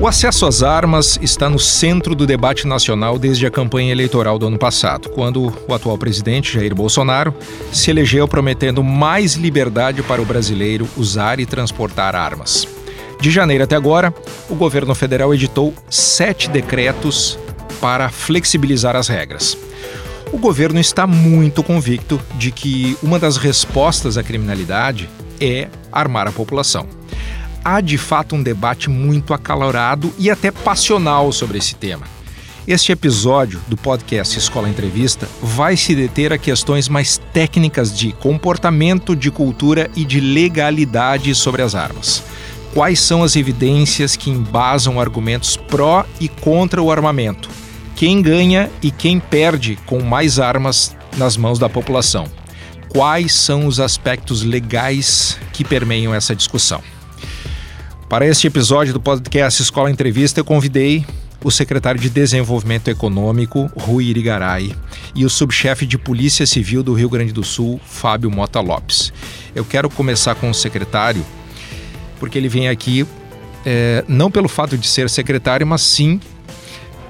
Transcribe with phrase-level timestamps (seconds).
[0.00, 4.48] O acesso às armas está no centro do debate nacional desde a campanha eleitoral do
[4.48, 7.32] ano passado, quando o atual presidente Jair Bolsonaro
[7.72, 12.66] se elegeu prometendo mais liberdade para o brasileiro usar e transportar armas.
[13.20, 14.12] De janeiro até agora,
[14.50, 17.38] o governo federal editou sete decretos
[17.80, 19.56] para flexibilizar as regras.
[20.32, 25.08] O governo está muito convicto de que uma das respostas à criminalidade
[25.40, 26.88] é armar a população
[27.64, 32.06] há de fato um debate muito acalorado e até passional sobre esse tema.
[32.66, 39.14] Este episódio do podcast Escola Entrevista vai se deter a questões mais técnicas de comportamento,
[39.16, 42.22] de cultura e de legalidade sobre as armas.
[42.72, 47.48] Quais são as evidências que embasam argumentos pró e contra o armamento?
[47.94, 52.26] Quem ganha e quem perde com mais armas nas mãos da população?
[52.88, 56.82] Quais são os aspectos legais que permeiam essa discussão?
[58.14, 61.04] Para este episódio do podcast Escola Entrevista, eu convidei
[61.42, 64.72] o secretário de Desenvolvimento Econômico, Rui Irigaray,
[65.16, 69.12] e o subchefe de Polícia Civil do Rio Grande do Sul, Fábio Mota Lopes.
[69.52, 71.26] Eu quero começar com o secretário,
[72.20, 73.04] porque ele vem aqui
[73.66, 76.20] é, não pelo fato de ser secretário, mas sim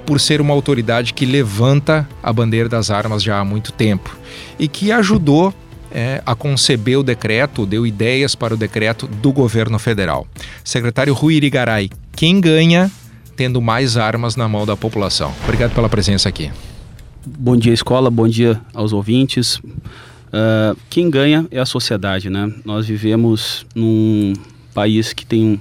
[0.06, 4.16] por ser uma autoridade que levanta a bandeira das armas já há muito tempo
[4.58, 5.52] e que ajudou
[5.94, 10.26] é, a conceber o decreto, deu ideias para o decreto do governo federal.
[10.64, 12.90] Secretário Rui Irigaray, quem ganha
[13.36, 15.32] tendo mais armas na mão da população?
[15.44, 16.50] Obrigado pela presença aqui.
[17.24, 19.56] Bom dia, escola, bom dia aos ouvintes.
[19.56, 22.52] Uh, quem ganha é a sociedade, né?
[22.64, 24.32] Nós vivemos num
[24.74, 25.60] país que tem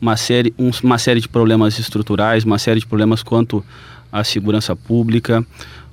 [0.00, 3.64] uma série, um, uma série de problemas estruturais, uma série de problemas quanto
[4.12, 5.44] à segurança pública,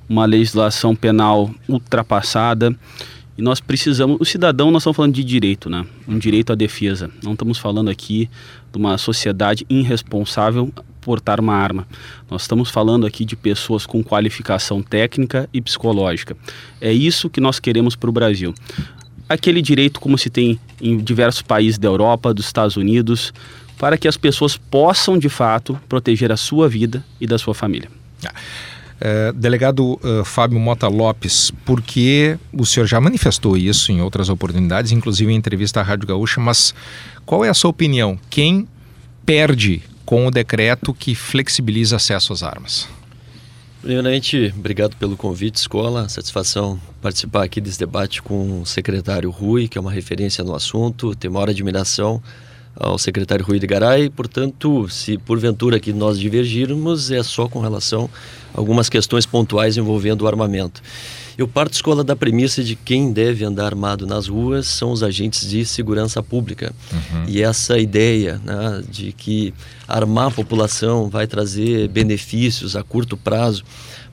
[0.07, 2.75] uma legislação penal ultrapassada
[3.41, 5.83] e nós precisamos, o cidadão, nós estamos falando de direito, né?
[6.07, 7.09] Um direito à defesa.
[7.23, 8.29] Não estamos falando aqui
[8.71, 11.87] de uma sociedade irresponsável portar uma arma.
[12.29, 16.37] Nós estamos falando aqui de pessoas com qualificação técnica e psicológica.
[16.79, 18.53] É isso que nós queremos para o Brasil.
[19.27, 23.33] Aquele direito como se tem em diversos países da Europa, dos Estados Unidos,
[23.75, 27.89] para que as pessoas possam de fato proteger a sua vida e da sua família.
[28.23, 28.33] Ah.
[29.03, 34.91] É, delegado uh, Fábio Mota Lopes, porque o senhor já manifestou isso em outras oportunidades,
[34.91, 36.71] inclusive em entrevista à Rádio Gaúcha, mas
[37.25, 38.19] qual é a sua opinião?
[38.29, 38.67] Quem
[39.25, 42.87] perde com o decreto que flexibiliza acesso às armas?
[43.81, 46.07] Primeiramente, obrigado pelo convite, escola.
[46.07, 51.15] Satisfação participar aqui desse debate com o secretário Rui, que é uma referência no assunto.
[51.15, 52.21] Tenho maior admiração
[52.75, 54.09] ao secretário Rui de Garay.
[54.09, 58.09] Portanto, se porventura que nós divergirmos, é só com relação
[58.53, 60.81] a algumas questões pontuais envolvendo o armamento.
[61.37, 65.49] Eu parto escola da premissa de quem deve andar armado nas ruas são os agentes
[65.49, 66.73] de segurança pública.
[66.91, 67.25] Uhum.
[67.27, 69.53] E essa ideia né, de que
[69.87, 73.63] armar a população vai trazer benefícios a curto prazo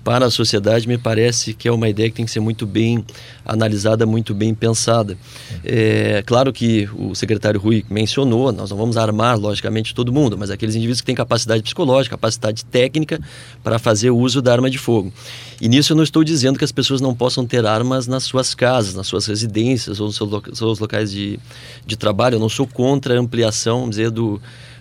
[0.04, 3.04] para a sociedade, me parece que é uma ideia que tem que ser muito bem
[3.44, 5.16] analisada, muito bem pensada.
[5.64, 10.50] É claro que o secretário Rui mencionou, nós não vamos armar, logicamente, todo mundo, mas
[10.50, 13.20] aqueles indivíduos que têm capacidade psicológica, capacidade técnica
[13.62, 15.12] para fazer uso da arma de fogo.
[15.60, 18.54] E nisso eu não estou dizendo que as pessoas não possam ter armas nas suas
[18.54, 20.16] casas, nas suas residências ou nos
[20.56, 21.38] seus locais de,
[21.86, 22.36] de trabalho.
[22.36, 24.40] Eu não sou contra a ampliação, vamos dizer, do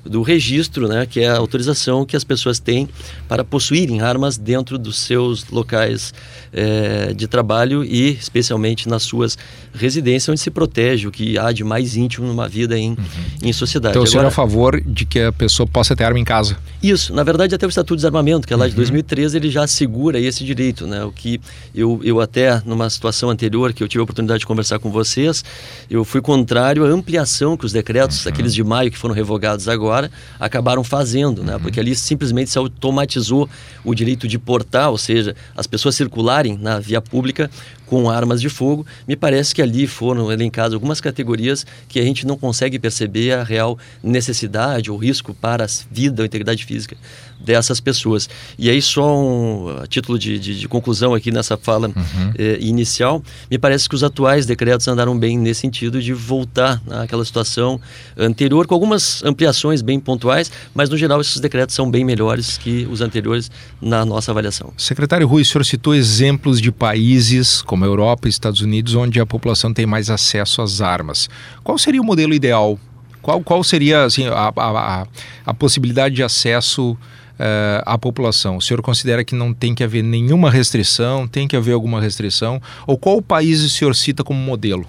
[0.10, 2.88] do registro, né, que é a autorização que as pessoas têm
[3.28, 6.14] para possuírem armas dentro dos seus locais
[6.54, 9.38] é, de trabalho e especialmente nas suas
[9.74, 12.98] residências, onde se protege o que há de mais íntimo numa vida em, uhum.
[13.44, 13.94] em sociedade.
[13.94, 16.58] Então, o senhor é a favor de que a pessoa possa ter arma em casa?
[16.82, 17.14] Isso.
[17.14, 18.70] Na verdade, até o Estatuto de Desarmamento, que é lá uhum.
[18.70, 20.86] de 2013, ele já assegura esse direito.
[20.86, 21.04] Né?
[21.04, 21.40] O que
[21.74, 25.44] eu, eu até, numa situação anterior, que eu tive a oportunidade de conversar com vocês,
[25.90, 28.32] eu fui contrário à ampliação que os decretos, uhum.
[28.32, 31.56] aqueles de maio que foram revogados agora, agora acabaram fazendo, né?
[31.56, 31.62] Uhum.
[31.62, 33.50] Porque ali simplesmente se automatizou
[33.84, 37.50] o direito de portar, ou seja, as pessoas circularem na via pública
[37.88, 38.86] com armas de fogo.
[39.08, 43.44] Me parece que ali foram elencadas algumas categorias que a gente não consegue perceber a
[43.44, 46.96] real necessidade ou risco para a vida ou integridade física
[47.40, 48.30] dessas pessoas.
[48.58, 52.32] E aí, só um, a título de, de, de conclusão aqui nessa fala uhum.
[52.38, 57.24] eh, inicial, me parece que os atuais decretos andaram bem nesse sentido de voltar àquela
[57.24, 57.80] situação
[58.18, 62.88] anterior, com algumas ampliações bem pontuais, mas no geral esses decretos são bem melhores que
[62.90, 63.52] os anteriores
[63.82, 64.74] na nossa avaliação.
[64.78, 69.20] Secretário Rui, o senhor citou exemplos de países como a Europa e Estados Unidos onde
[69.20, 71.30] a população tem mais acesso às armas.
[71.64, 72.80] Qual seria o modelo ideal?
[73.22, 75.08] Qual, qual seria assim, a, a,
[75.46, 78.58] a possibilidade de acesso uh, à população?
[78.58, 82.62] O senhor considera que não tem que haver nenhuma restrição, tem que haver alguma restrição?
[82.86, 84.86] Ou qual país o senhor cita como modelo?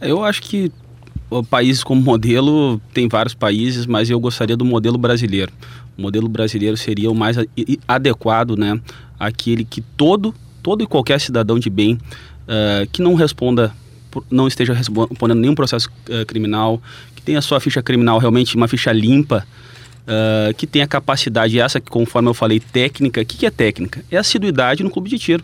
[0.00, 0.70] Eu acho que
[1.50, 5.52] países como modelo, tem vários países, mas eu gostaria do modelo brasileiro.
[5.96, 7.36] O modelo brasileiro seria o mais
[7.86, 8.80] adequado, né?
[9.18, 10.34] Aquele que todo,
[10.68, 13.72] todo e qualquer cidadão de bem uh, que não responda,
[14.30, 16.78] não esteja respondendo nenhum processo uh, criminal,
[17.16, 19.46] que tenha sua ficha criminal realmente uma ficha limpa,
[20.02, 23.22] uh, que tenha capacidade, essa que conforme eu falei, técnica.
[23.22, 24.04] O que, que é técnica?
[24.10, 25.42] É assiduidade no clube de tiro.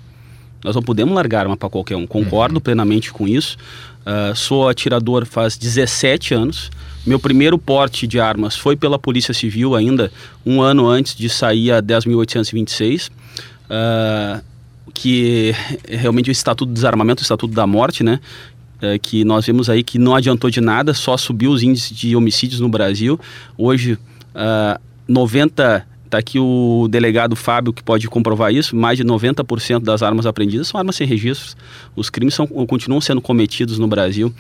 [0.63, 2.07] Nós não podemos largar arma para qualquer um.
[2.07, 2.61] Concordo uhum.
[2.61, 3.57] plenamente com isso.
[4.05, 6.71] Uh, sou atirador faz 17 anos.
[7.07, 10.13] Meu primeiro porte de armas foi pela Polícia Civil ainda,
[10.45, 13.09] um ano antes de sair a 10.826.
[13.71, 14.54] Uh,
[14.93, 15.55] que
[15.89, 18.21] é realmente o Estatuto do Desarmamento, o Estatuto da Morte, né?
[18.77, 22.15] Uh, que nós vemos aí que não adiantou de nada, só subiu os índices de
[22.15, 23.19] homicídios no Brasil.
[23.57, 28.77] Hoje, uh, 90 Está aqui o delegado Fábio que pode comprovar isso.
[28.77, 31.57] Mais de 90% das armas apreendidas são armas sem registros.
[31.97, 34.33] Os crimes são, continuam sendo cometidos no Brasil.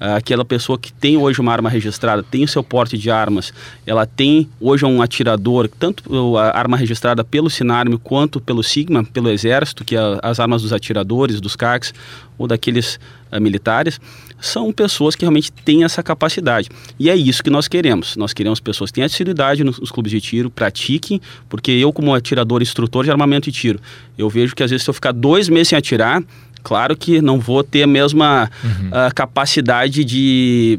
[0.00, 3.52] Ah, aquela pessoa que tem hoje uma arma registrada, tem o seu porte de armas,
[3.86, 9.28] ela tem hoje um atirador, tanto a arma registrada pelo Sinarme quanto pelo Sigma, pelo
[9.28, 11.92] Exército, que é as armas dos atiradores, dos CACs
[12.38, 12.98] ou daqueles
[13.30, 14.00] uh, militares,
[14.40, 16.68] são pessoas que realmente têm essa capacidade.
[16.98, 18.16] E é isso que nós queremos.
[18.16, 22.14] Nós queremos pessoas que tenham assiduidade nos, nos clubes de tiro, pratiquem, porque eu, como
[22.14, 23.80] atirador, instrutor de armamento e tiro,
[24.16, 26.22] eu vejo que às vezes se eu ficar dois meses sem atirar,
[26.62, 28.88] Claro que não vou ter a mesma uhum.
[28.88, 30.78] uh, capacidade de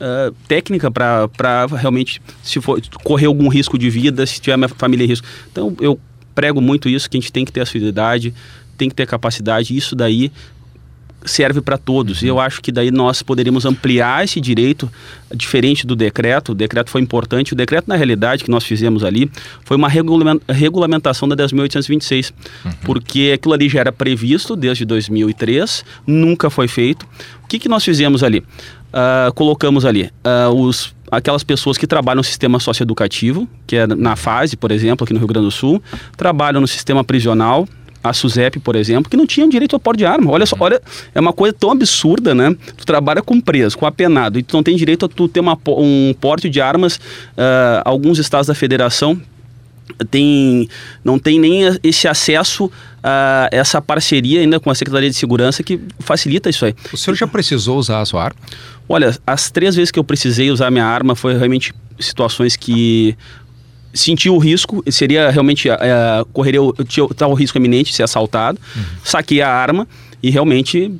[0.00, 5.04] uh, técnica para realmente, se for correr algum risco de vida, se tiver minha família
[5.04, 5.26] em risco.
[5.50, 5.98] Então, eu
[6.34, 8.34] prego muito isso, que a gente tem que ter assiduidade,
[8.76, 10.32] tem que ter capacidade, isso daí
[11.24, 12.20] serve para todos.
[12.20, 12.26] Uhum.
[12.26, 14.90] E eu acho que daí nós poderíamos ampliar esse direito,
[15.34, 16.52] diferente do decreto.
[16.52, 17.52] O decreto foi importante.
[17.52, 19.30] O decreto, na realidade, que nós fizemos ali,
[19.64, 22.32] foi uma regulamentação da 10.826,
[22.64, 22.72] uhum.
[22.84, 27.06] porque aquilo ali já era previsto desde 2003, nunca foi feito.
[27.44, 28.38] O que, que nós fizemos ali?
[28.38, 34.16] Uh, colocamos ali uh, os aquelas pessoas que trabalham no sistema socioeducativo, que é na
[34.16, 35.82] fase, por exemplo, aqui no Rio Grande do Sul,
[36.16, 37.68] trabalham no sistema prisional,
[38.02, 40.30] a SUSEP, por exemplo, que não tinham direito ao porte de arma.
[40.30, 40.80] Olha só, olha,
[41.14, 42.56] é uma coisa tão absurda, né?
[42.76, 45.56] Tu trabalha com preso, com apenado, e tu não tem direito a tu ter uma,
[45.68, 46.96] um porte de armas.
[46.96, 49.20] Uh, alguns estados da federação
[50.10, 50.68] tem,
[51.04, 52.70] não tem nem esse acesso
[53.02, 56.74] a essa parceria ainda com a Secretaria de Segurança que facilita isso aí.
[56.92, 58.38] O senhor já precisou usar a sua arma?
[58.88, 63.16] Olha, as três vezes que eu precisei usar minha arma foi realmente situações que
[63.92, 65.76] senti o risco, seria realmente é,
[66.32, 68.82] correria o risco eminente de ser assaltado, uhum.
[69.04, 69.86] saquei a arma
[70.22, 70.92] e realmente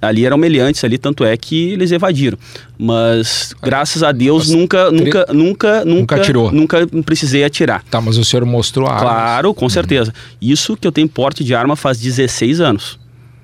[0.00, 2.38] ali eram meliantes ali, tanto é que eles evadiram.
[2.78, 6.50] Mas graças a Deus nunca, nunca, nunca, nunca atirou.
[6.50, 7.84] Nunca precisei atirar.
[7.90, 9.02] Tá, mas o senhor mostrou a arma.
[9.02, 9.70] Claro, com uhum.
[9.70, 10.12] certeza.
[10.40, 12.98] Isso que eu tenho porte de arma faz 16 anos.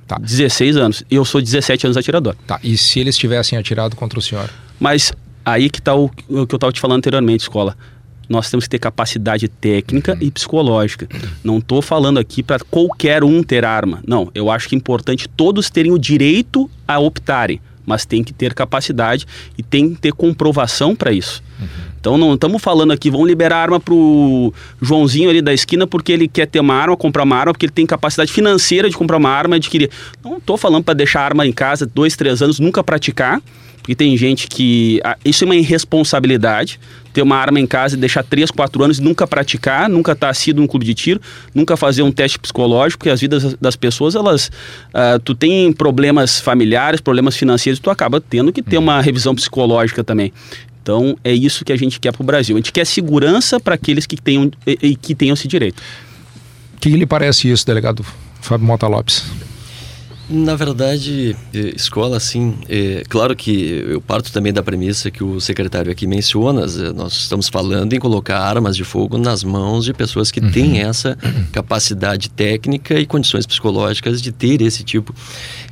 [0.09, 0.19] Tá.
[0.19, 1.05] 16 anos.
[1.11, 2.35] Eu sou 17 anos atirador.
[2.47, 2.59] Tá.
[2.62, 4.49] E se eles tivessem atirado contra o senhor?
[4.81, 5.12] Mas
[5.44, 7.76] aí que está o, o que eu estava te falando anteriormente, escola
[8.28, 10.19] nós temos que ter capacidade técnica uhum.
[10.20, 11.08] e psicológica.
[11.43, 14.02] Não estou falando aqui para qualquer um ter arma.
[14.06, 18.32] Não, eu acho que é importante todos terem o direito a optarem, mas tem que
[18.32, 19.26] ter capacidade
[19.56, 21.43] e tem que ter comprovação para isso.
[21.61, 21.87] Uhum.
[22.06, 26.28] Então não estamos falando aqui, vamos liberar arma pro Joãozinho ali da esquina porque ele
[26.28, 29.31] quer ter uma arma, comprar uma arma, porque ele tem capacidade financeira de comprar uma
[29.31, 29.90] arma, adquirir.
[30.23, 33.43] Não estou falando para deixar a arma em casa dois, três anos, nunca praticar,
[33.87, 35.00] porque tem gente que.
[35.05, 36.81] Ah, isso é uma irresponsabilidade.
[37.12, 40.26] Ter uma arma em casa e deixar 3, 4 anos e nunca praticar, nunca estar
[40.26, 41.21] tá sido num clube de tiro,
[41.54, 44.49] nunca fazer um teste psicológico, porque as vidas das pessoas, elas.
[44.88, 50.04] Uh, tu tem problemas familiares, problemas financeiros, tu acaba tendo que ter uma revisão psicológica
[50.04, 50.33] também.
[50.83, 52.56] Então é isso que a gente quer para o Brasil.
[52.56, 55.83] A gente quer segurança para aqueles que tenham, e, e que tenham esse direito.
[56.76, 58.04] O que lhe parece isso, delegado
[58.40, 59.25] Fábio Mota Lopes?
[60.28, 62.54] Na verdade, eh, escola, sim.
[62.68, 66.66] É, claro que eu parto também da premissa que o secretário aqui menciona.
[66.92, 70.50] Nós estamos falando em colocar armas de fogo nas mãos de pessoas que uhum.
[70.50, 71.16] têm essa
[71.52, 75.14] capacidade técnica e condições psicológicas de ter esse tipo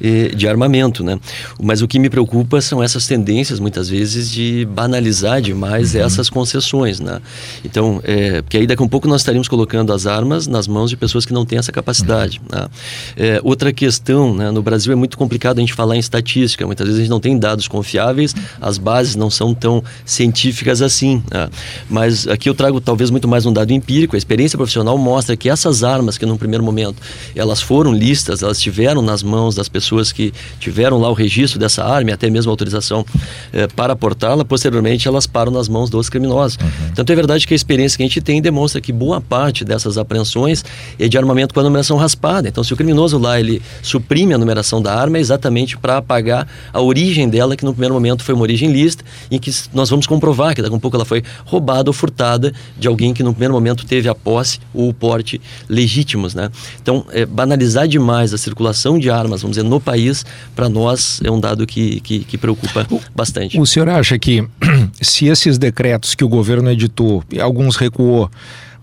[0.00, 1.18] é, de armamento, né?
[1.60, 6.02] Mas o que me preocupa são essas tendências, muitas vezes, de banalizar demais uhum.
[6.02, 7.20] essas concessões, né?
[7.64, 10.90] Então, é, porque aí daqui a um pouco nós estaríamos colocando as armas nas mãos
[10.90, 12.40] de pessoas que não têm essa capacidade.
[12.52, 12.60] Uhum.
[12.60, 12.68] Né?
[13.16, 14.43] É, outra questão, né?
[14.44, 14.50] Né?
[14.50, 17.20] No Brasil é muito complicado a gente falar em estatística, muitas vezes a gente não
[17.20, 21.22] tem dados confiáveis, as bases não são tão científicas assim.
[21.30, 21.48] Né?
[21.88, 25.48] Mas aqui eu trago talvez muito mais um dado empírico, a experiência profissional mostra que
[25.48, 26.96] essas armas que num primeiro momento
[27.34, 31.84] elas foram listas, elas estiveram nas mãos das pessoas que tiveram lá o registro dessa
[31.84, 33.04] arma e até mesmo a autorização
[33.52, 36.58] eh, para portá-la, posteriormente elas param nas mãos dos criminosos.
[36.60, 36.94] Uhum.
[36.94, 39.96] Tanto é verdade que a experiência que a gente tem demonstra que boa parte dessas
[39.96, 40.64] apreensões
[40.98, 42.48] é de armamento com a numeração raspada.
[42.48, 46.46] Então se o criminoso lá ele suprime a numeração da arma é exatamente para apagar
[46.72, 50.06] a origem dela, que no primeiro momento foi uma origem lícita, em que nós vamos
[50.06, 53.32] comprovar que daqui a um pouco ela foi roubada ou furtada de alguém que no
[53.32, 56.50] primeiro momento teve a posse ou o porte legítimos, né?
[56.80, 60.24] Então, é, banalizar demais a circulação de armas, vamos dizer, no país,
[60.54, 63.58] para nós é um dado que, que, que preocupa bastante.
[63.58, 64.46] O senhor acha que
[65.00, 68.30] se esses decretos que o governo editou, alguns recuou,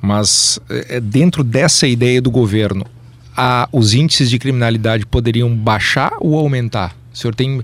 [0.02, 2.86] mas é, dentro dessa ideia do governo,
[3.44, 6.96] a, os índices de criminalidade poderiam baixar ou aumentar?
[7.12, 7.60] O senhor tem,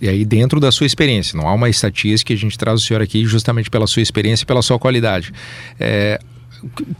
[0.00, 3.00] e aí dentro da sua experiência, não há uma estatística, a gente traz o senhor
[3.00, 5.32] aqui justamente pela sua experiência e pela sua qualidade.
[5.78, 6.18] É,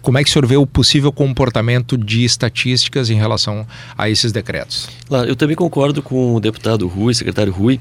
[0.02, 4.32] como é que o senhor vê o possível comportamento de estatísticas em relação a esses
[4.32, 4.88] decretos?
[5.08, 7.78] Claro, eu também concordo com o deputado Rui, secretário Rui.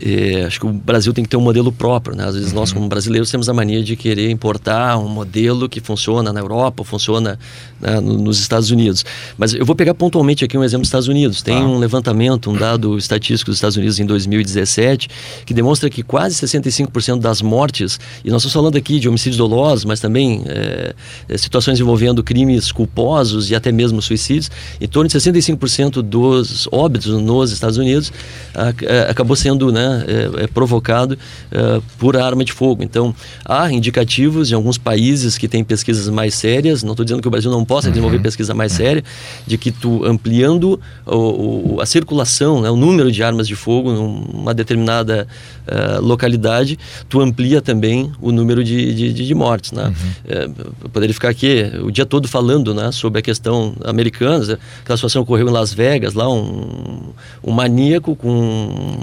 [0.00, 2.16] É, acho que o Brasil tem que ter um modelo próprio.
[2.16, 2.24] Né?
[2.24, 2.60] Às vezes uhum.
[2.60, 6.84] nós, como brasileiros, temos a mania de querer importar um modelo que funciona na Europa,
[6.84, 7.38] funciona
[7.80, 9.04] né, nos Estados Unidos.
[9.38, 11.42] Mas eu vou pegar pontualmente aqui um exemplo dos Estados Unidos.
[11.42, 11.64] Tem ah.
[11.64, 15.08] um levantamento, um dado estatístico dos Estados Unidos em 2017,
[15.46, 19.84] que demonstra que quase 65% das mortes, e nós estamos falando aqui de homicídios dolosos,
[19.84, 20.94] mas também é,
[21.36, 27.52] situações envolvendo crimes culposos e até mesmo suicídios, em torno de 65% dos óbitos nos
[27.52, 28.12] Estados Unidos
[28.54, 30.04] a, a, acabou sendo né,
[30.38, 31.18] é provocado
[31.50, 32.82] é, por arma de fogo.
[32.82, 37.28] Então, há indicativos em alguns países que têm pesquisas mais sérias, não estou dizendo que
[37.28, 38.22] o Brasil não possa desenvolver uhum.
[38.22, 39.02] pesquisa mais séria,
[39.46, 43.92] de que tu ampliando o, o, a circulação, né, o número de armas de fogo
[43.92, 45.26] numa determinada
[45.66, 46.78] uh, localidade,
[47.08, 49.72] tu amplia também o número de, de, de mortes.
[49.72, 49.84] Né?
[49.84, 50.94] Uhum.
[51.04, 55.48] Poderia ficar aqui o dia todo falando né, sobre a questão americana, aquela situação ocorreu
[55.48, 58.30] em Las Vegas, lá um, um maníaco com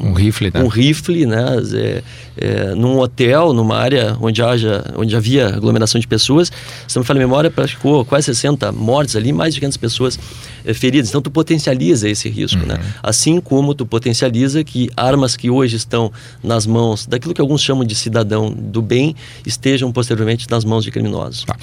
[0.04, 0.62] um rifle, né?
[0.64, 2.04] um rifle né, é,
[2.38, 6.52] é, num hotel, numa área onde, haja, onde havia aglomeração de pessoas.
[6.88, 10.20] Se não me falha a memória, praticou quase 60 mortes ali, mais de 500 pessoas
[10.66, 11.10] é, feridas.
[11.10, 12.76] Então, tu potencializa esse risco, né?
[12.76, 12.82] uhum.
[12.82, 12.94] né?
[13.04, 16.12] Assim como tu potencializa que armas que hoje estão
[16.44, 19.16] nas mãos daquilo que alguns chamam de cidadão do bem
[19.46, 21.44] estejam posteriormente nas mãos de criminosos.
[21.44, 21.56] Tá.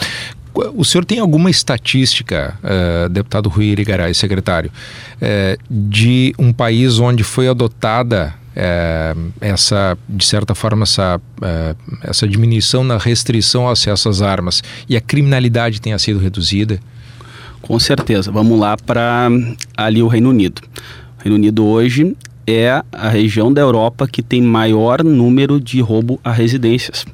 [0.74, 7.22] O senhor tem alguma estatística, uh, deputado Rui Irigaray, secretário, uh, de um país onde
[7.22, 11.20] foi adotada uh, essa, de certa forma, essa,
[12.02, 16.80] essa diminuição na restrição ao acesso às armas e a criminalidade tenha sido reduzida?
[17.62, 18.32] Com certeza.
[18.32, 19.28] Vamos lá para
[19.76, 20.62] ali o Reino Unido.
[21.18, 22.16] O Reino Unido hoje
[22.46, 27.04] é a região da Europa que tem maior número de roubo a residências.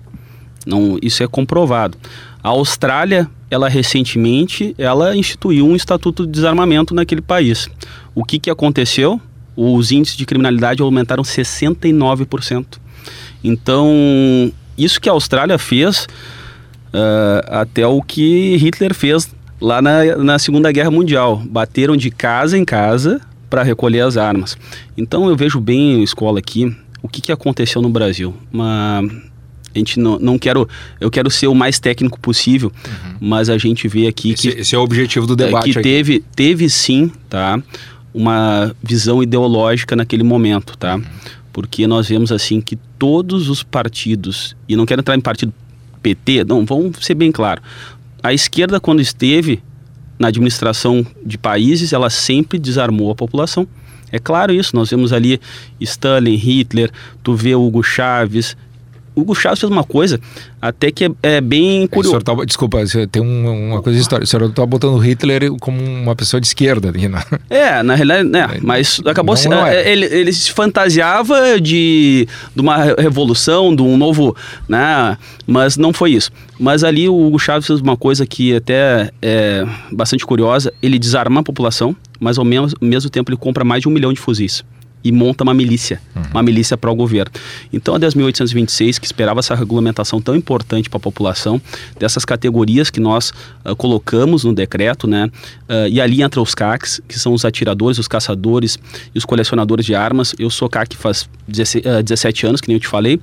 [0.64, 1.98] Não, isso é comprovado.
[2.44, 7.70] A Austrália, ela recentemente, ela instituiu um estatuto de desarmamento naquele país.
[8.14, 9.18] O que, que aconteceu?
[9.56, 12.66] Os índices de criminalidade aumentaram 69%.
[13.42, 16.06] Então, isso que a Austrália fez,
[16.92, 21.42] uh, até o que Hitler fez lá na, na Segunda Guerra Mundial.
[21.46, 24.58] Bateram de casa em casa para recolher as armas.
[24.98, 28.34] Então, eu vejo bem a escola aqui, o que, que aconteceu no Brasil.
[28.52, 29.02] Uma
[29.74, 30.68] a gente não, não quero.
[31.00, 33.16] Eu quero ser o mais técnico possível, uhum.
[33.20, 34.60] mas a gente vê aqui esse, que.
[34.60, 35.72] Esse é o objetivo do debate.
[35.72, 37.60] Que teve, teve sim, tá?
[38.12, 40.96] Uma visão ideológica naquele momento, tá?
[40.96, 41.04] Uhum.
[41.52, 45.52] Porque nós vemos assim que todos os partidos, e não quero entrar em partido
[46.02, 47.62] PT, não, vamos ser bem claro.
[48.22, 49.62] A esquerda, quando esteve
[50.18, 53.66] na administração de países, ela sempre desarmou a população.
[54.12, 55.40] É claro isso, nós vemos ali
[55.80, 56.90] Stalin, Hitler,
[57.22, 58.56] tu vê Hugo Chávez,
[59.16, 60.20] Hugo Chaves fez uma coisa
[60.60, 62.20] até que é, é bem curioso.
[62.20, 62.78] Tá, desculpa,
[63.10, 64.24] tem um, uma coisa histórica.
[64.24, 66.90] O senhor está botando Hitler como uma pessoa de esquerda.
[66.90, 67.22] Né?
[67.50, 69.74] É, na realidade, né, mas acabou se, é.
[69.74, 69.92] é.
[69.92, 74.34] ele, ele se fantasiava de, de uma revolução, de um novo.
[74.68, 75.16] Né,
[75.46, 76.30] mas não foi isso.
[76.58, 81.40] Mas ali o Hugo Chaves fez uma coisa que até é bastante curiosa: ele desarma
[81.40, 84.20] a população, mas ao mesmo, ao mesmo tempo ele compra mais de um milhão de
[84.20, 84.64] fuzis
[85.04, 86.22] e monta uma milícia, uhum.
[86.32, 87.30] uma milícia para o governo.
[87.70, 91.60] Então, a 10.826, que esperava essa regulamentação tão importante para a população,
[91.98, 93.30] dessas categorias que nós
[93.64, 95.26] uh, colocamos no decreto, né?
[95.68, 98.78] Uh, e ali entra os CACs, que são os atiradores, os caçadores
[99.14, 100.34] e os colecionadores de armas.
[100.38, 103.20] Eu sou CAC faz 17, uh, 17 anos, que nem eu te falei,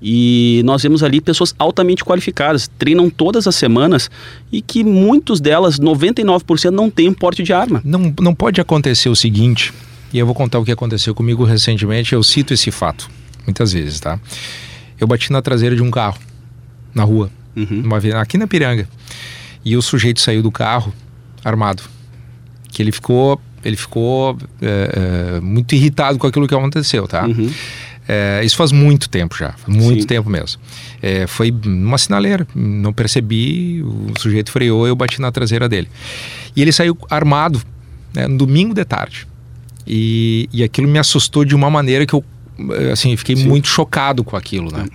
[0.00, 4.10] e nós vemos ali pessoas altamente qualificadas, treinam todas as semanas
[4.52, 7.80] e que muitos delas, 99%, não têm um porte de arma.
[7.84, 9.72] Não, não pode acontecer o seguinte,
[10.14, 12.12] e eu vou contar o que aconteceu comigo recentemente.
[12.12, 13.10] Eu cito esse fato
[13.44, 14.18] muitas vezes, tá?
[14.98, 16.18] Eu bati na traseira de um carro
[16.94, 17.82] na rua, uhum.
[17.84, 18.88] uma vez aqui na Piranga,
[19.64, 20.94] e o sujeito saiu do carro
[21.44, 21.82] armado.
[22.70, 27.26] Que ele ficou, ele ficou é, é, muito irritado com aquilo que aconteceu, tá?
[27.26, 27.50] Uhum.
[28.06, 30.06] É, isso faz muito tempo já, muito Sim.
[30.06, 30.60] tempo mesmo.
[31.02, 35.88] É, foi uma sinaleira, não percebi, o sujeito freou, eu bati na traseira dele.
[36.54, 37.60] E ele saiu armado
[38.14, 39.26] né, no domingo de tarde.
[39.86, 42.24] E, e aquilo me assustou de uma maneira que eu
[42.92, 43.48] assim, fiquei Sim.
[43.48, 44.72] muito chocado com aquilo.
[44.72, 44.86] Né?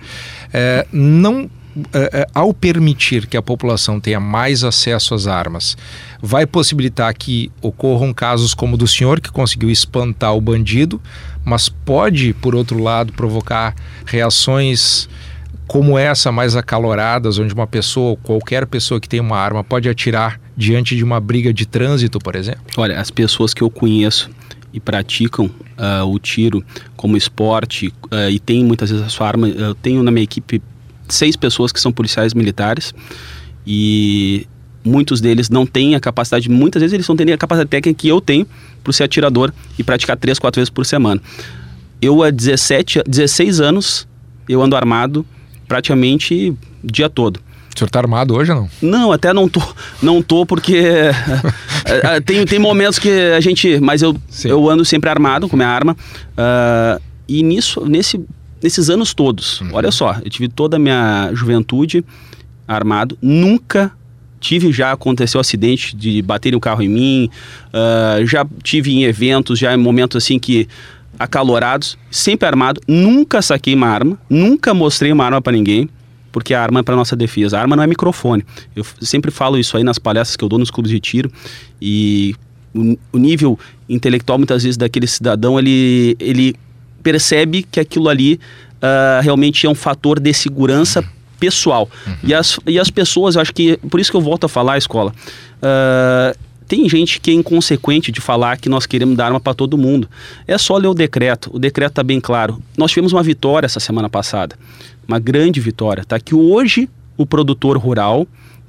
[0.52, 1.50] É, não
[1.92, 5.76] é, é, ao permitir que a população tenha mais acesso às armas,
[6.20, 11.00] vai possibilitar que ocorram casos como o do senhor, que conseguiu espantar o bandido,
[11.44, 15.08] mas pode, por outro lado, provocar reações
[15.66, 20.40] como essa, mais acaloradas, onde uma pessoa, qualquer pessoa que tem uma arma, pode atirar
[20.56, 22.62] diante de uma briga de trânsito, por exemplo?
[22.76, 24.28] Olha, as pessoas que eu conheço
[24.72, 26.64] e praticam uh, o tiro
[26.96, 30.62] como esporte uh, e tem muitas vezes a sua arma, eu tenho na minha equipe
[31.08, 32.94] seis pessoas que são policiais militares
[33.66, 34.46] e
[34.84, 38.08] muitos deles não têm a capacidade, muitas vezes eles não têm a capacidade técnica que
[38.08, 38.46] eu tenho
[38.82, 41.20] para ser atirador e praticar três, quatro vezes por semana.
[42.00, 44.08] Eu há 17, 16 anos
[44.48, 45.24] eu ando armado
[45.68, 47.40] praticamente o dia todo.
[47.74, 48.70] O senhor está armado hoje ou não?
[48.82, 49.62] Não, até não tô,
[50.02, 51.12] não tô porque eh,
[51.86, 55.68] eh, tem, tem momentos que a gente, mas eu, eu ando sempre armado com minha
[55.68, 55.96] arma
[56.32, 58.20] uh, e nisso, nesse
[58.62, 59.70] nesses anos todos, uhum.
[59.72, 62.04] olha só, eu tive toda a minha juventude
[62.68, 63.90] armado, nunca
[64.38, 67.30] tive já aconteceu um acidente de bater o carro em mim,
[67.68, 70.68] uh, já tive em eventos, já em momentos assim que
[71.18, 75.88] acalorados, sempre armado, nunca saquei uma arma, nunca mostrei uma arma para ninguém,
[76.32, 77.58] porque a arma é para nossa defesa.
[77.58, 78.44] A arma não é microfone.
[78.74, 81.30] Eu sempre falo isso aí nas palestras que eu dou nos clubes de tiro
[81.80, 82.34] e
[82.74, 83.58] o, o nível
[83.88, 86.54] intelectual muitas vezes daquele cidadão ele ele
[87.02, 88.38] percebe que aquilo ali
[88.80, 91.04] uh, realmente é um fator de segurança
[91.38, 91.88] pessoal.
[92.06, 92.14] Uhum.
[92.22, 94.76] E, as, e as pessoas, eu acho que, por isso que eu volto a falar,
[94.76, 95.12] escola,
[95.62, 96.38] uh,
[96.70, 100.08] tem gente que é inconsequente de falar que nós queremos dar arma para todo mundo.
[100.46, 102.62] É só ler o decreto, o decreto está bem claro.
[102.78, 104.56] Nós tivemos uma vitória essa semana passada,
[105.08, 106.20] uma grande vitória, tá?
[106.20, 108.24] Que hoje o produtor rural,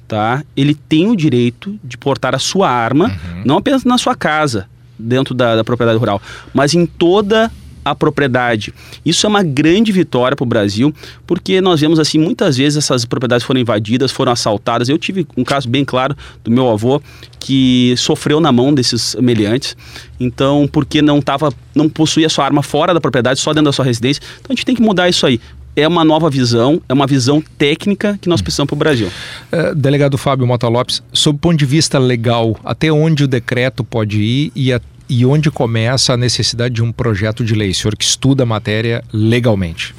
[0.08, 0.42] tá?
[0.56, 3.42] Ele tem o direito de portar a sua arma, uhum.
[3.44, 4.66] não apenas na sua casa,
[4.98, 6.20] dentro da, da propriedade rural,
[6.52, 7.52] mas em toda
[7.84, 8.72] a propriedade.
[9.04, 10.94] Isso é uma grande vitória para o Brasil,
[11.26, 14.88] porque nós vemos assim muitas vezes essas propriedades foram invadidas, foram assaltadas.
[14.88, 17.00] Eu tive um caso bem claro do meu avô
[17.38, 19.76] que sofreu na mão desses meliantes.
[20.20, 23.84] Então, porque não tava, não possuía sua arma fora da propriedade, só dentro da sua
[23.84, 24.22] residência.
[24.40, 25.40] Então a gente tem que mudar isso aí
[25.74, 29.08] é uma nova visão, é uma visão técnica que nós precisamos para o Brasil.
[29.50, 33.82] Uh, delegado Fábio Mota Lopes, sob o ponto de vista legal, até onde o decreto
[33.82, 34.80] pode ir e, a,
[35.12, 37.74] e onde começa a necessidade de um projeto de lei?
[37.74, 39.94] Senhor que estuda a matéria legalmente.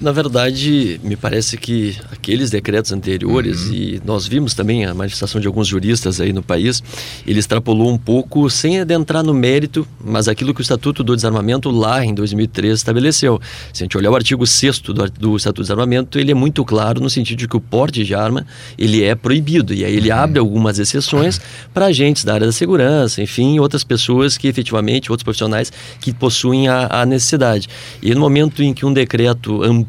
[0.00, 3.72] Na verdade, me parece que aqueles decretos anteriores, uhum.
[3.72, 6.82] e nós vimos também a manifestação de alguns juristas aí no país,
[7.26, 11.70] ele extrapolou um pouco, sem adentrar no mérito, mas aquilo que o Estatuto do Desarmamento
[11.70, 13.40] lá em 2013 estabeleceu.
[13.72, 16.64] Se a gente olhar o artigo 6 do, do Estatuto do Desarmamento, ele é muito
[16.64, 18.46] claro no sentido de que o porte de arma
[18.78, 20.18] ele é proibido, e aí ele uhum.
[20.18, 21.40] abre algumas exceções
[21.72, 26.68] para agentes da área da segurança, enfim, outras pessoas que efetivamente, outros profissionais que possuem
[26.68, 27.68] a, a necessidade.
[28.02, 29.85] E no momento em que um decreto amplia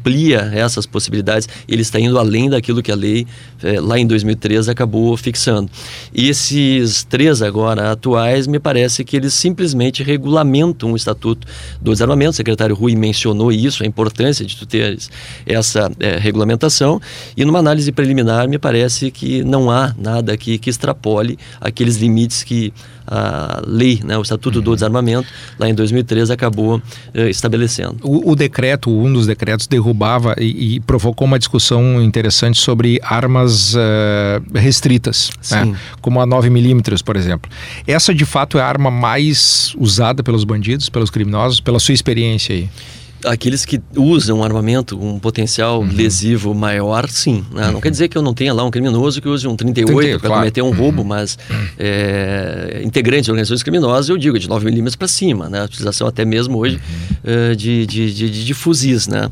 [0.52, 3.26] essas possibilidades, ele está indo além daquilo que a lei,
[3.62, 5.70] é, lá em 2013, acabou fixando.
[6.14, 11.46] E esses três agora atuais, me parece que eles simplesmente regulamentam o Estatuto
[11.80, 12.30] do Desarmamento.
[12.30, 14.98] O secretário Rui mencionou isso, a importância de tu ter
[15.46, 17.00] essa é, regulamentação.
[17.36, 22.42] E numa análise preliminar, me parece que não há nada aqui que extrapole aqueles limites
[22.42, 22.72] que
[23.10, 24.64] a lei, né, o Estatuto uhum.
[24.64, 26.80] do Desarmamento, lá em 2013, acabou
[27.14, 27.96] eh, estabelecendo.
[28.02, 33.74] O, o, decreto, um dos decretos, derrubava e, e, provocou uma discussão interessante sobre armas
[33.74, 33.78] uh,
[34.54, 37.50] restritas, né, como a 9mm, por exemplo.
[37.86, 42.54] Essa, de fato, é a arma mais usada pelos bandidos, pelos criminosos, pela sua experiência
[42.54, 42.68] aí?
[43.24, 45.88] Aqueles que usam armamento com um potencial uhum.
[45.92, 47.44] lesivo maior, sim.
[47.52, 47.66] Né?
[47.66, 47.72] Uhum.
[47.72, 50.28] Não quer dizer que eu não tenha lá um criminoso que use um 38 para
[50.28, 50.42] claro.
[50.42, 50.74] cometer um uhum.
[50.74, 51.38] roubo, mas
[51.78, 55.60] é, integrantes de organizações criminosas, eu digo, de 9mm para cima, né?
[55.60, 56.80] A utilização até mesmo hoje
[57.24, 59.28] uh, de, de, de, de, fuzis, né?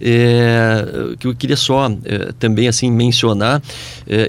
[0.00, 0.84] É,
[1.18, 3.62] que eu queria só é, também, assim, mencionar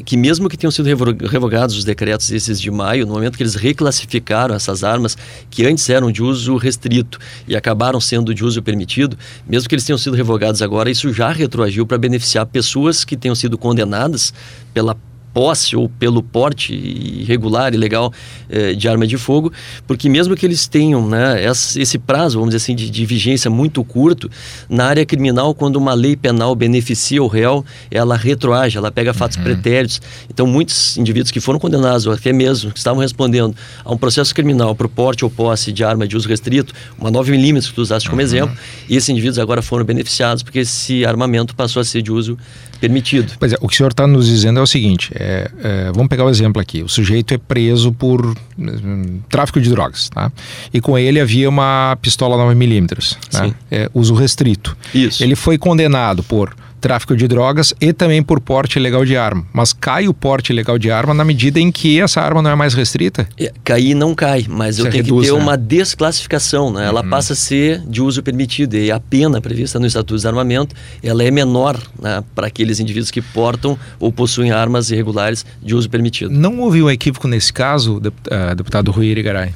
[0.05, 0.87] que mesmo que tenham sido
[1.25, 5.17] revogados os decretos esses de maio, no momento que eles reclassificaram essas armas
[5.49, 9.75] que antes eram de uso restrito e acabaram sendo de uso permitido, sentido, mesmo que
[9.75, 14.33] eles tenham sido revogados agora, isso já retroagiu para beneficiar pessoas que tenham sido condenadas
[14.73, 14.95] pela
[15.33, 18.13] posse ou pelo porte irregular, ilegal
[18.49, 19.51] eh, de arma de fogo,
[19.87, 23.83] porque mesmo que eles tenham né, esse prazo, vamos dizer assim, de, de, vigência muito
[23.83, 24.29] curto,
[24.69, 29.37] na área criminal, quando uma lei penal beneficia o réu, ela retroage, ela pega fatos
[29.37, 29.43] uhum.
[29.43, 30.01] pretéritos.
[30.29, 34.33] Então, muitos indivíduos que foram condenados, ou até mesmo que estavam respondendo a um processo
[34.33, 38.09] criminal por porte ou posse de arma de uso restrito, uma 9mm que tu usaste
[38.09, 38.27] como uhum.
[38.27, 38.57] exemplo,
[38.89, 42.37] e esses indivíduos agora foram beneficiados porque esse armamento passou a ser de uso
[42.81, 43.33] permitido.
[43.39, 46.09] Pois é, o que o senhor está nos dizendo é o seguinte: é, é, vamos
[46.09, 46.81] pegar o um exemplo aqui.
[46.81, 50.31] O sujeito é preso por um, tráfico de drogas, tá?
[50.73, 53.53] E com ele havia uma pistola 9mm, né?
[53.69, 54.75] É, uso restrito.
[54.93, 55.23] Isso.
[55.23, 59.45] Ele foi condenado por tráfico de drogas e também por porte ilegal de arma.
[59.53, 62.55] Mas cai o porte ilegal de arma na medida em que essa arma não é
[62.55, 63.29] mais restrita?
[63.39, 65.43] É, cair não cai, mas Você eu tenho reduz, que ter né?
[65.43, 66.85] uma desclassificação, né?
[66.87, 67.09] Ela uhum.
[67.09, 71.23] passa a ser de uso permitido e a pena prevista no Estatuto de Armamento, ela
[71.23, 76.31] é menor né, para aqueles indivíduos que portam ou possuem armas irregulares de uso permitido.
[76.31, 79.51] Não houve um equívoco nesse caso, eh, deputado Rui Irigaray?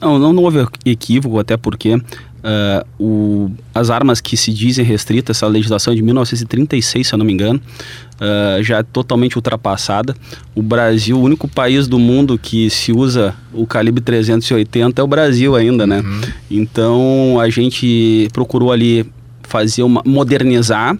[0.00, 2.00] Não, não, não houve equívoco, até porque
[2.46, 7.18] Uh, o, as armas que se dizem restritas, essa legislação é de 1936, se eu
[7.18, 7.60] não me engano,
[8.20, 10.14] uh, já é totalmente ultrapassada.
[10.54, 15.08] O Brasil, o único país do mundo que se usa o calibre 380 é o
[15.08, 15.98] Brasil ainda, né?
[15.98, 16.20] Uhum.
[16.48, 19.10] Então a gente procurou ali
[19.42, 20.96] fazer uma modernizar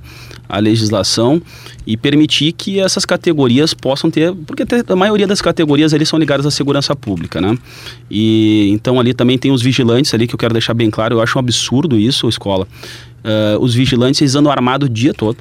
[0.49, 1.41] a legislação
[1.87, 6.45] e permitir que essas categorias possam ter, porque a maioria das categorias ali são ligadas
[6.45, 7.57] à segurança pública, né?
[8.11, 11.21] E então ali também tem os vigilantes ali que eu quero deixar bem claro, eu
[11.21, 12.67] acho um absurdo isso, escola.
[13.25, 15.39] Uh, os vigilantes eles andam armados o dia todo.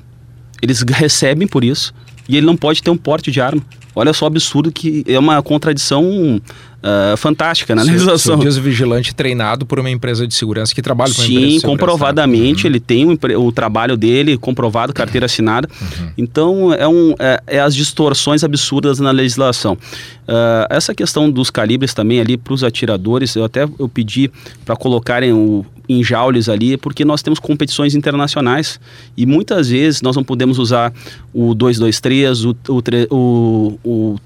[0.61, 1.93] Eles recebem por isso
[2.29, 3.61] e ele não pode ter um porte de arma.
[3.95, 6.39] Olha só o absurdo que é uma contradição
[6.85, 8.37] uh, fantástica na legislação.
[8.37, 12.71] Diz vigilante treinado por uma empresa de segurança que trabalha com Sim, Sim, comprovadamente uhum.
[12.71, 15.67] ele tem o, o, trabalho dele comprovado, carteira assinada.
[15.81, 16.09] Uhum.
[16.17, 19.73] Então é, um, é, é, as distorções absurdas na legislação.
[19.73, 24.31] Uh, essa questão dos calibres também ali para os atiradores, eu até eu pedi
[24.63, 28.79] para colocarem o, em jaules ali, porque nós temos competições internacionais
[29.15, 30.91] e muitas vezes nós não podemos usar
[31.33, 34.19] o 223, o, o, o, o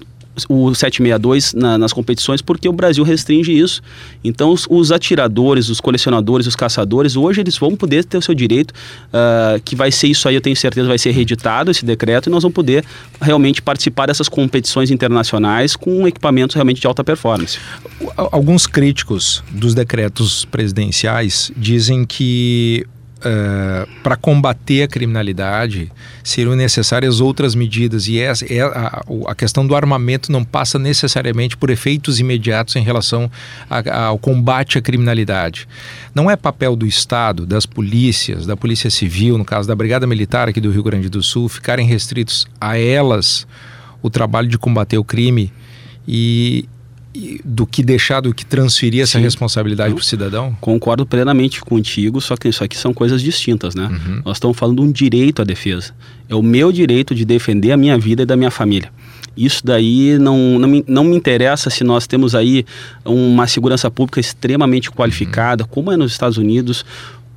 [0.48, 3.82] o 762 na, nas competições porque o Brasil restringe isso.
[4.22, 8.34] Então, os, os, atiradores, os colecionadores, os caçadores, hoje eles vão poder ter o seu
[8.34, 12.28] direito, uh, que vai ser isso aí, eu tenho certeza, vai ser reeditado esse decreto
[12.28, 12.84] e nós vamos poder
[13.20, 17.58] realmente participar dessas competições internacionais com equipamentos realmente de alta performance.
[18.16, 22.86] Alguns críticos dos decretos presidenciais dizem que
[23.20, 25.92] Uh, eh, para combater a criminalidade
[26.24, 31.54] seriam necessárias outras medidas e essa, é a, a, questão do armamento não passa necessariamente
[31.54, 33.30] por efeitos imediatos em relação
[33.68, 35.68] a, ao combate à criminalidade.
[36.14, 40.48] Não é papel do Estado, das polícias, da Polícia Civil, no caso da Brigada Militar
[40.48, 43.46] aqui do Rio Grande do Sul, ficarem restritos a elas
[44.02, 45.52] o trabalho de combater o crime
[46.08, 46.66] e,
[47.44, 49.24] do que deixar, do que transferir essa Sim.
[49.24, 50.56] responsabilidade para o cidadão?
[50.60, 53.86] Concordo plenamente contigo, só que isso aqui são coisas distintas, né?
[53.86, 54.22] Uhum.
[54.24, 55.92] Nós estamos falando de um direito à defesa.
[56.28, 58.92] É o meu direito de defender a minha vida e da minha família.
[59.36, 62.64] Isso daí não, não, me, não me interessa se nós temos aí
[63.04, 65.68] uma segurança pública extremamente qualificada, uhum.
[65.68, 66.84] como é nos Estados Unidos,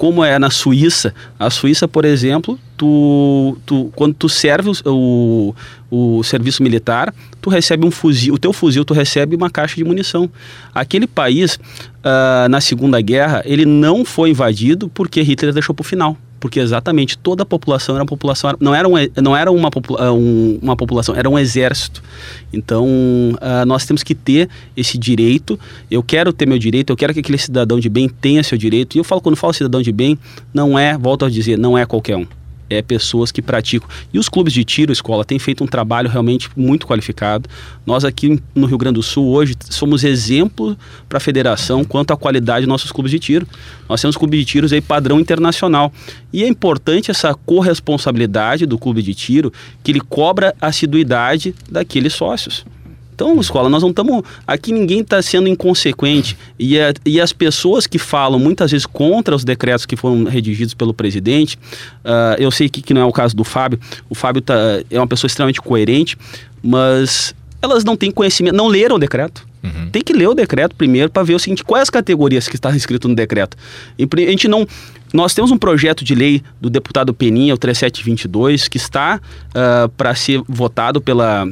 [0.03, 1.15] como é na Suíça.
[1.39, 5.55] A Suíça, por exemplo, tu, tu, quando tu serve o,
[5.89, 9.77] o, o, serviço militar, tu recebe um fuzil, o teu fuzil tu recebe uma caixa
[9.77, 10.29] de munição.
[10.75, 15.85] Aquele país, uh, na Segunda Guerra, ele não foi invadido porque Hitler deixou para o
[15.85, 19.71] final porque exatamente toda a população era uma população não era, um, não era uma,
[19.71, 22.03] popula, um, uma população era um exército.
[22.51, 25.57] Então uh, nós temos que ter esse direito.
[25.89, 28.95] Eu quero ter meu direito eu quero que aquele cidadão de bem tenha seu direito.
[28.95, 30.19] E eu falo quando falo cidadão de bem
[30.53, 32.27] não é volto a dizer não é qualquer um
[32.73, 33.87] é, pessoas que praticam.
[34.13, 37.49] E os clubes de tiro, escola, têm feito um trabalho realmente muito qualificado.
[37.85, 42.17] Nós aqui no Rio Grande do Sul hoje somos exemplo para a federação quanto à
[42.17, 43.47] qualidade dos nossos clubes de tiro.
[43.87, 45.91] Nós temos clubes de tiros aí padrão internacional.
[46.31, 49.51] E é importante essa corresponsabilidade do clube de tiro,
[49.83, 52.65] que ele cobra a assiduidade daqueles sócios.
[53.13, 54.23] Então, escola, nós não estamos.
[54.45, 56.37] Aqui ninguém está sendo inconsequente.
[56.57, 60.73] E, a, e as pessoas que falam muitas vezes contra os decretos que foram redigidos
[60.73, 61.57] pelo presidente,
[62.03, 63.79] uh, eu sei que, que não é o caso do Fábio.
[64.09, 64.55] O Fábio tá,
[64.89, 66.17] é uma pessoa extremamente coerente,
[66.61, 69.47] mas elas não têm conhecimento, não leram o decreto.
[69.63, 69.89] Uhum.
[69.89, 72.75] Tem que ler o decreto primeiro para ver o seguinte: quais as categorias que está
[72.75, 73.55] escrito no decreto.
[73.97, 74.67] A gente não.
[75.13, 80.15] Nós temos um projeto de lei do deputado Peninha, o 3722, que está uh, para
[80.15, 81.47] ser votado pela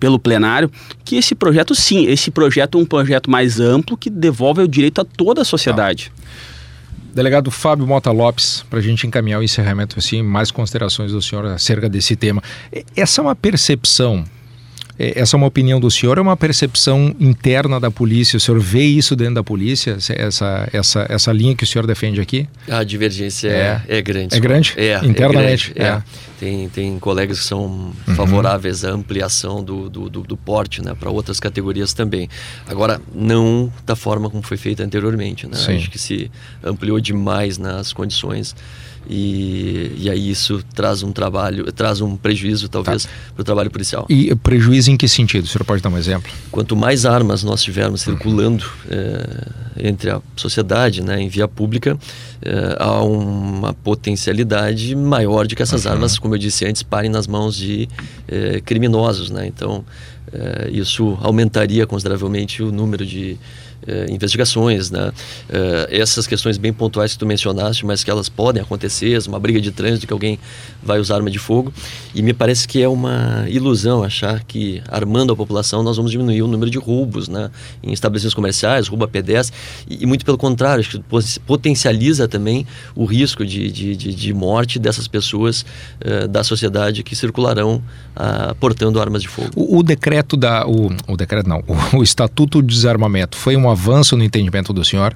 [0.00, 0.70] pelo plenário,
[1.04, 5.00] que esse projeto, sim, esse projeto é um projeto mais amplo que devolve o direito
[5.00, 6.12] a toda a sociedade.
[7.14, 11.46] Delegado Fábio Mota Lopes, para a gente encaminhar o encerramento, assim, mais considerações do senhor
[11.46, 12.42] acerca desse tema.
[12.94, 14.24] Essa é uma percepção
[14.98, 18.36] essa é uma opinião do senhor, é uma percepção interna da polícia?
[18.36, 22.20] O senhor vê isso dentro da polícia, essa, essa, essa linha que o senhor defende
[22.20, 22.48] aqui?
[22.68, 24.34] A divergência é, é, é grande.
[24.34, 24.74] É grande?
[24.76, 25.72] É, internamente.
[25.76, 26.26] É, grande, é.
[26.38, 28.14] Tem, tem colegas que são uhum.
[28.14, 32.28] favoráveis à ampliação do, do, do, do porte né, para outras categorias também.
[32.66, 35.46] Agora, não da forma como foi feita anteriormente.
[35.46, 35.56] Né?
[35.56, 36.30] Acho que se
[36.62, 38.54] ampliou demais nas condições
[39.08, 43.10] e, e aí isso traz um trabalho, traz um prejuízo talvez tá.
[43.34, 44.06] para o trabalho policial.
[44.08, 45.44] E prejuízo em que sentido?
[45.44, 46.30] O senhor pode dar um exemplo?
[46.50, 51.98] Quanto mais armas nós tivermos circulando é, entre a sociedade, né, em via pública,
[52.42, 55.92] é, há uma potencialidade maior de que essas uhum.
[55.92, 57.88] armas, como eu disse antes, parem nas mãos de
[58.28, 59.46] é, criminosos, né?
[59.46, 59.84] Então
[60.72, 63.38] isso aumentaria consideravelmente o número de
[63.86, 65.12] eh, investigações, né?
[65.48, 69.60] Eh, essas questões bem pontuais que tu mencionaste, mas que elas podem acontecer, uma briga
[69.60, 70.38] de trânsito que alguém
[70.82, 71.72] vai usar arma de fogo,
[72.14, 76.42] e me parece que é uma ilusão achar que armando a população nós vamos diminuir
[76.42, 77.50] o número de roubos, né?
[77.82, 79.56] Em estabelecimentos comerciais, roubo a pedestre,
[79.88, 84.34] e, e muito pelo contrário, acho que potencializa também o risco de, de, de, de
[84.34, 85.64] morte dessas pessoas
[86.00, 87.82] uh, da sociedade que circularão
[88.16, 89.50] uh, portando armas de fogo.
[89.54, 93.75] O, o decreto da, o, o decreto não, o, o Estatuto de Desarmamento foi uma
[93.76, 95.14] avanço no entendimento do senhor?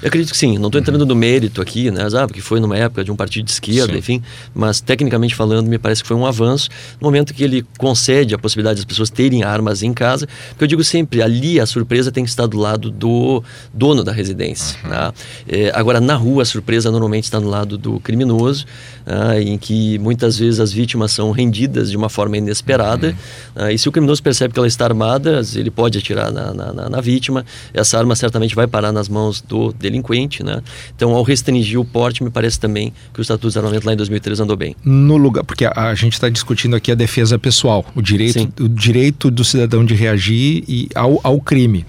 [0.00, 0.58] Eu acredito que sim.
[0.58, 2.06] Não estou entrando no mérito aqui, né?
[2.14, 3.98] Ah, porque foi numa época de um partido de esquerda, sim.
[3.98, 4.22] enfim.
[4.54, 6.68] Mas, tecnicamente falando, me parece que foi um avanço
[7.00, 10.28] no momento que ele concede a possibilidade das pessoas terem armas em casa.
[10.50, 13.42] Porque eu digo sempre, ali a surpresa tem que estar do lado do
[13.74, 14.78] dono da residência.
[14.84, 14.90] Uhum.
[14.90, 15.12] Né?
[15.48, 18.66] É, agora, na rua, a surpresa normalmente está no lado do criminoso,
[19.04, 19.42] né?
[19.42, 23.08] em que muitas vezes as vítimas são rendidas de uma forma inesperada.
[23.56, 23.64] Uhum.
[23.64, 23.74] Né?
[23.74, 27.00] E se o criminoso percebe que ela está armada, ele pode atirar na, na, na
[27.00, 27.44] vítima.
[27.74, 30.62] Essa arma certamente vai parar nas mãos do delinquente, né?
[30.94, 33.96] Então, ao restringir o porte, me parece também que o Estatuto de Desarmamento lá em
[33.96, 34.76] 2003 andou bem.
[34.84, 38.68] No lugar, porque a, a gente está discutindo aqui a defesa pessoal, o direito, o
[38.68, 41.84] direito do cidadão de reagir e ao, ao crime.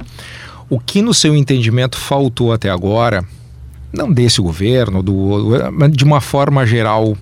[0.69, 3.25] O que, no seu entendimento, faltou até agora,
[3.91, 7.17] não desse governo, do, mas de uma forma geral,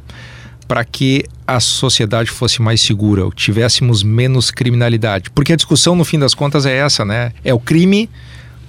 [0.67, 5.29] para que a sociedade fosse mais segura, tivéssemos menos criminalidade?
[5.29, 7.31] Porque a discussão, no fim das contas, é essa, né?
[7.43, 8.09] É o crime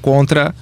[0.01, 0.55] contra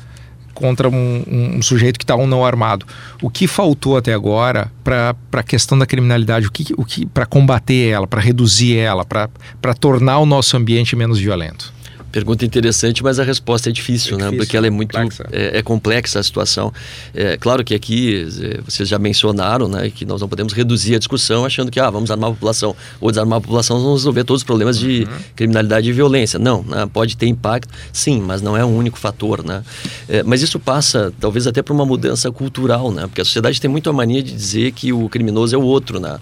[0.57, 1.23] contra um,
[1.57, 2.87] um, sujeito que está um não armado.
[3.23, 6.47] O que faltou até agora para a questão da criminalidade?
[6.47, 10.97] O que, o que para combater ela, para reduzir ela, para tornar o nosso ambiente
[10.97, 11.76] menos violento?
[12.17, 14.25] Pergunta interessante, mas a resposta é difícil, é né?
[14.25, 15.27] Difícil, Porque ela é muito complexa.
[15.31, 16.73] É, é, complexa a situação.
[17.13, 20.99] É claro que aqui é, vocês já mencionaram, né, que nós não podemos reduzir a
[20.99, 24.41] discussão achando que ah, vamos armar a população ou desarmar a população vamos resolver todos
[24.41, 24.89] os problemas uhum.
[24.89, 26.39] de criminalidade e violência.
[26.39, 26.89] Não, né?
[26.91, 29.63] pode ter impacto, sim, mas não é um único fator, né?
[30.09, 33.03] É, mas isso passa, talvez até por uma mudança cultural, né?
[33.03, 36.01] Porque a sociedade tem muito a mania de dizer que o criminoso é o outro,
[36.01, 36.19] né?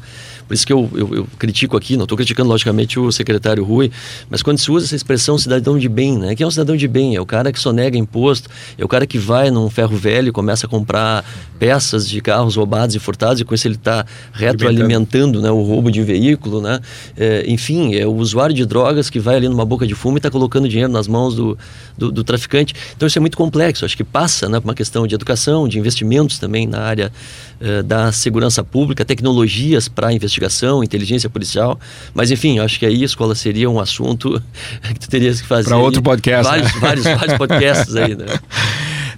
[0.47, 3.91] Por isso que eu, eu, eu critico aqui, não estou criticando logicamente o secretário Rui,
[4.29, 6.35] mas quando se usa essa expressão cidadão de bem, né?
[6.35, 7.17] Quem é um cidadão de bem?
[7.17, 10.67] É o cara que sonega imposto, é o cara que vai num ferro velho começa
[10.67, 11.25] a comprar
[11.59, 15.91] peças de carros roubados e furtados e com isso ele está retroalimentando né, o roubo
[15.91, 16.81] de veículo, né?
[17.17, 20.19] É, enfim, é o usuário de drogas que vai ali numa boca de fumo e
[20.19, 21.57] está colocando dinheiro nas mãos do,
[21.97, 22.75] do, do, traficante.
[22.97, 25.79] Então isso é muito complexo, acho que passa né, por uma questão de educação, de
[25.79, 27.13] investimentos também na área
[27.61, 31.79] uh, da segurança pública, tecnologias para investigação, inteligência policial.
[32.13, 34.43] Mas enfim, acho que aí a escola seria um assunto
[34.83, 35.69] que tu terias que fazer.
[35.69, 36.45] Para outro podcast.
[36.45, 36.81] Vários, né?
[36.81, 38.27] vários, vários podcasts aí, né?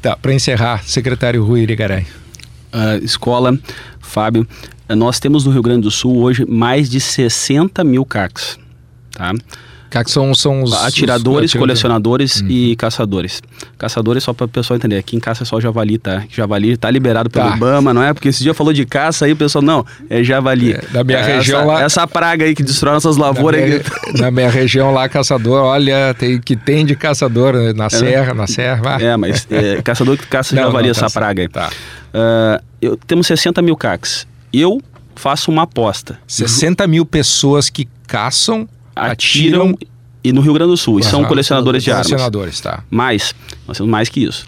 [0.02, 2.07] Tá, para encerrar, secretário Rui Irigaray.
[2.72, 3.59] Uh, escola,
[3.98, 4.46] Fábio,
[4.90, 8.59] nós temos no Rio Grande do Sul hoje mais de 60 mil CACs,
[9.11, 9.33] tá?
[9.96, 10.72] CACs são, são os...
[10.72, 12.48] Atiradores, os, colecionadores uhum.
[12.48, 13.42] e caçadores.
[13.78, 16.24] Caçadores, só para o pessoal entender, aqui em caça é só javali, tá?
[16.28, 17.56] Javali tá liberado pelo tá.
[17.56, 18.12] Ibama, não é?
[18.12, 20.72] Porque esse dia falou de caça aí, o pessoal, não, é javali.
[20.72, 21.82] É, da minha é, região essa, lá...
[21.82, 23.61] Essa praga aí que destrói nossas lavouras.
[23.61, 23.82] Na minha,
[24.20, 27.72] na minha região lá, caçador, olha, tem, que tem de caçador né?
[27.72, 28.98] na é, serra, na serra.
[29.00, 31.14] É, mas é, caçador que caça não, javali, não, essa certo.
[31.14, 31.48] praga aí.
[31.48, 31.70] Tá.
[32.12, 34.26] Uh, eu, temos 60 mil CACs.
[34.52, 34.80] Eu
[35.14, 36.18] faço uma aposta.
[36.26, 39.78] 60 mil pessoas que caçam, atiram, atiram
[40.24, 40.94] e no Rio Grande do Sul.
[40.94, 41.00] Uhum.
[41.00, 42.09] E são colecionadores de armas.
[42.09, 42.82] Colecionadores, tá.
[42.90, 43.35] Mas,
[43.68, 44.46] nós temos mais que isso.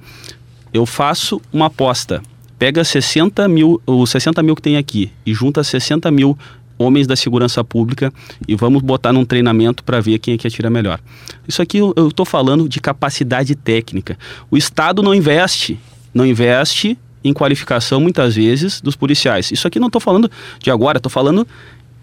[0.73, 2.21] Eu faço uma aposta.
[2.59, 6.37] Pega 60 mil, os 60 mil que tem aqui e junta 60 mil
[6.77, 8.13] homens da segurança pública
[8.47, 11.01] e vamos botar num treinamento para ver quem é que atira melhor.
[11.47, 14.19] Isso aqui eu estou falando de capacidade técnica.
[14.51, 15.79] O Estado não investe,
[16.13, 19.51] não investe em qualificação muitas vezes dos policiais.
[19.51, 20.31] Isso aqui não estou falando
[20.61, 21.47] de agora, estou falando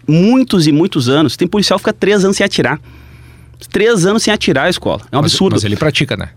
[0.06, 1.36] muitos e muitos anos.
[1.36, 2.80] Tem policial que fica três anos sem atirar.
[3.70, 5.02] Três anos sem atirar a escola.
[5.10, 5.54] É um mas, absurdo.
[5.54, 6.30] Mas ele pratica, né?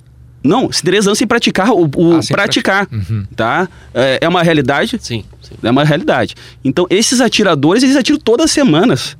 [0.44, 3.26] Não, três anos sem praticar o, o ah, praticar, uhum.
[3.36, 3.68] tá?
[3.94, 4.98] É, é, uma realidade?
[5.02, 6.36] Sim, sim, É uma realidade.
[6.64, 9.18] Então, esses atiradores, eles atiram todas as semanas.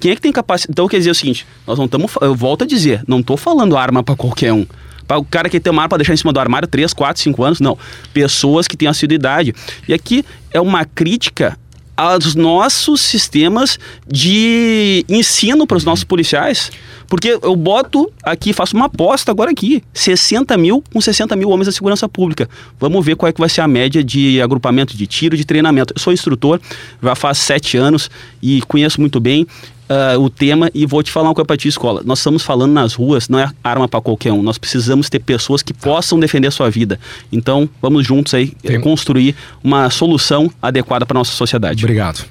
[0.00, 0.72] Quem é que tem capacidade?
[0.72, 3.76] Então quer dizer o seguinte, nós não estamos, eu volto a dizer, não estou falando
[3.76, 4.64] arma para qualquer um.
[5.06, 7.20] Para o cara que tem uma arma para deixar em cima do armário 3, 4,
[7.22, 7.76] 5 anos, não.
[8.12, 9.54] Pessoas que têm assiduidade.
[9.88, 11.58] E aqui é uma crítica
[11.98, 16.70] aos nossos sistemas de ensino para os nossos policiais.
[17.08, 21.66] Porque eu boto aqui, faço uma aposta agora aqui: 60 mil com 60 mil homens
[21.66, 22.48] da segurança pública.
[22.78, 25.94] Vamos ver qual é que vai ser a média de agrupamento de tiro, de treinamento.
[25.96, 26.60] Eu sou instrutor,
[27.02, 28.10] já faz sete anos
[28.42, 29.46] e conheço muito bem
[29.88, 32.02] uh, o tema e vou te falar uma coisa para ti, escola.
[32.04, 34.42] Nós estamos falando nas ruas, não é arma para qualquer um.
[34.42, 37.00] Nós precisamos ter pessoas que possam defender a sua vida.
[37.32, 38.80] Então, vamos juntos aí Tem...
[38.80, 41.84] construir uma solução adequada para nossa sociedade.
[41.84, 42.24] Obrigado.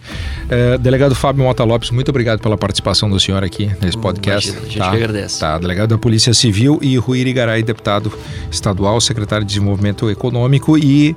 [0.49, 4.49] É, delegado Fábio Mota Lopes, muito obrigado pela participação do senhor aqui nesse podcast.
[4.49, 5.39] Imagina, a gente tá, que agradece.
[5.39, 8.11] Tá, delegado da Polícia Civil e Rui Irigaray, deputado
[8.51, 11.15] estadual, secretário de Desenvolvimento Econômico e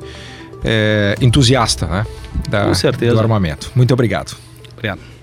[0.65, 2.07] é, entusiasta né,
[2.49, 3.15] da, Com certeza.
[3.15, 3.71] do armamento.
[3.75, 4.37] Muito obrigado.
[4.73, 5.20] Obrigado.